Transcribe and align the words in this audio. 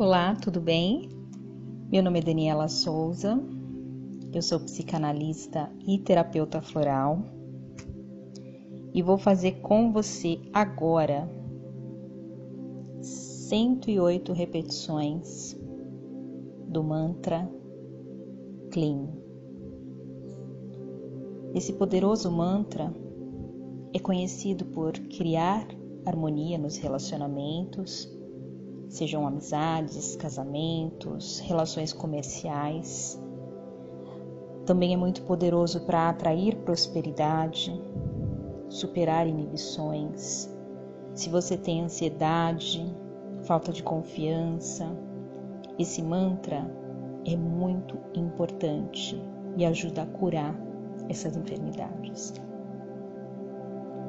Olá, 0.00 0.36
tudo 0.36 0.60
bem? 0.60 1.08
Meu 1.90 2.04
nome 2.04 2.20
é 2.20 2.22
Daniela 2.22 2.68
Souza, 2.68 3.36
eu 4.32 4.40
sou 4.40 4.60
psicanalista 4.60 5.68
e 5.84 5.98
terapeuta 5.98 6.62
floral 6.62 7.20
e 8.94 9.02
vou 9.02 9.18
fazer 9.18 9.60
com 9.60 9.92
você 9.92 10.38
agora 10.52 11.28
108 13.02 14.32
repetições 14.32 15.56
do 16.68 16.84
mantra 16.84 17.50
Clean. 18.70 19.08
Esse 21.56 21.72
poderoso 21.72 22.30
mantra 22.30 22.94
é 23.92 23.98
conhecido 23.98 24.64
por 24.66 24.92
criar 24.92 25.66
harmonia 26.06 26.56
nos 26.56 26.76
relacionamentos, 26.76 28.16
sejam 28.98 29.24
amizades, 29.24 30.16
casamentos, 30.16 31.38
relações 31.38 31.92
comerciais. 31.92 33.16
Também 34.66 34.92
é 34.92 34.96
muito 34.96 35.22
poderoso 35.22 35.82
para 35.82 36.08
atrair 36.08 36.56
prosperidade, 36.56 37.72
superar 38.68 39.28
inibições. 39.28 40.52
Se 41.14 41.30
você 41.30 41.56
tem 41.56 41.80
ansiedade, 41.82 42.84
falta 43.44 43.72
de 43.72 43.84
confiança, 43.84 44.84
esse 45.78 46.02
mantra 46.02 46.68
é 47.24 47.36
muito 47.36 47.96
importante 48.14 49.22
e 49.56 49.64
ajuda 49.64 50.02
a 50.02 50.06
curar 50.06 50.58
essas 51.08 51.36
enfermidades. 51.36 52.34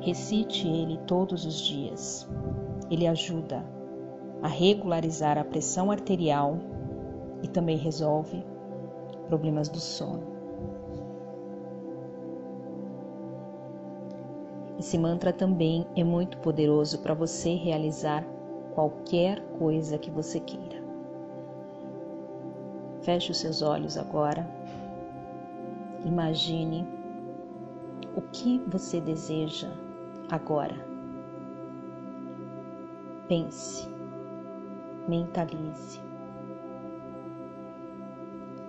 Recite 0.02 0.68
ele 0.68 0.98
todos 1.06 1.46
os 1.46 1.62
dias. 1.62 2.28
Ele 2.90 3.06
ajuda 3.06 3.64
a 4.42 4.48
regularizar 4.48 5.38
a 5.38 5.44
pressão 5.44 5.92
arterial 5.92 6.58
e 7.44 7.48
também 7.48 7.78
resolve 7.78 8.44
problemas 9.28 9.70
do 9.70 9.80
sono. 9.80 10.40
Esse 14.80 14.98
mantra 14.98 15.34
também 15.34 15.86
é 15.96 16.04
muito 16.04 16.38
poderoso 16.38 17.00
para 17.00 17.14
você 17.14 17.54
realizar 17.54 18.26
qualquer 18.74 19.42
coisa 19.58 19.98
que 19.98 20.10
você 20.10 20.40
queira. 20.40 20.82
Feche 23.02 23.32
os 23.32 23.38
seus 23.38 23.62
olhos 23.62 23.98
agora. 23.98 24.50
Imagine 26.06 26.88
o 28.16 28.22
que 28.22 28.60
você 28.68 29.02
deseja 29.02 29.70
agora. 30.32 30.76
Pense, 33.28 33.88
mentalize. 35.10 36.00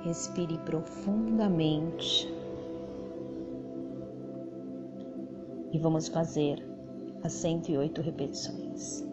Respire 0.02 0.58
profundamente. 0.64 2.28
E 5.72 5.78
vamos 5.78 6.08
fazer 6.08 6.66
as 7.22 7.32
108 7.32 8.00
repetições. 8.00 9.06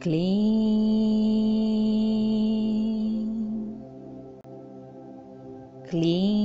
klim, 0.00 0.42
klim, 5.88 6.42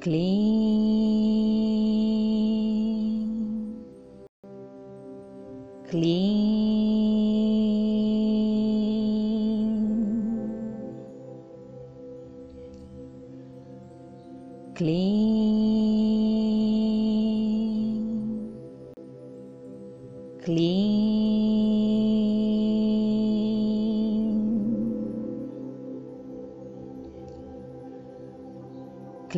klim, 0.00 0.48
klim, 5.90 6.17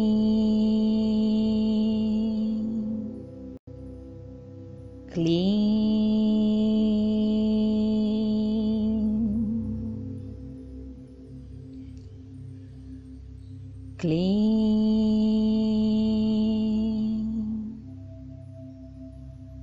klim, 5.14 6.05
klim, 14.06 14.46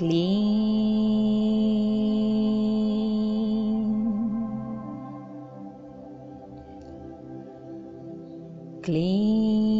klim, 0.00 0.08
klim, 8.82 9.79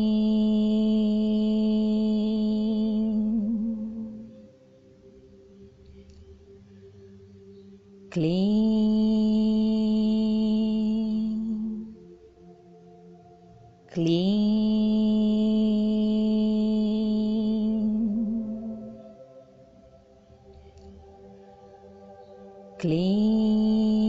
klim, 22.79 24.09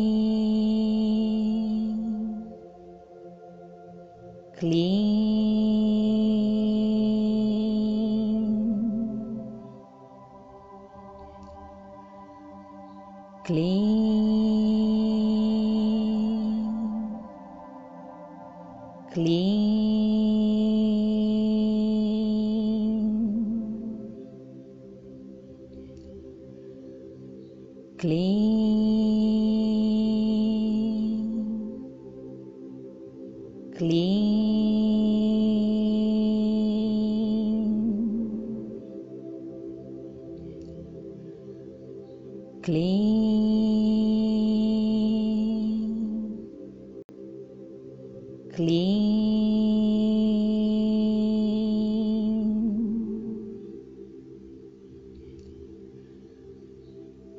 klim, 28.00 29.09